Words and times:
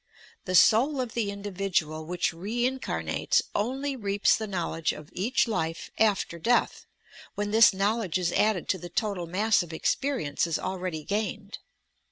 The 0.45 0.55
soul 0.55 0.99
of 0.99 1.13
the 1.13 1.29
individual 1.29 2.07
which 2.07 2.33
reincarnates 2.33 3.43
only 3.53 3.95
reaps 3.95 4.35
the 4.35 4.47
knowledge 4.47 4.93
of 4.93 5.11
each 5.13 5.47
life 5.47 5.91
after 5.99 6.39
death, 6.39 6.87
when 7.35 7.51
this 7.51 7.71
knowledge 7.71 8.17
is 8.17 8.33
added 8.33 8.67
to 8.69 8.79
the 8.79 8.89
total 8.89 9.27
mass 9.27 9.61
of 9.61 9.71
experiences 9.73 10.57
already 10.57 11.03
gained. 11.03 11.59